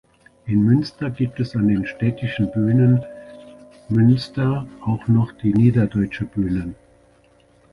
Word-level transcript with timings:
In 0.47 0.63
Münster 0.63 1.11
gibt 1.11 1.39
es 1.41 1.55
an 1.55 1.67
den 1.67 1.85
Städtischen 1.85 2.49
Bühnen 2.51 3.05
Münster 3.87 4.65
auch 4.83 5.07
noch 5.07 5.31
die 5.31 5.53
Niederdeutsche 5.53 6.25
Bühne. 6.25 6.73